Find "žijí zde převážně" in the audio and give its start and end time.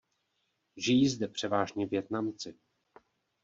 0.77-1.85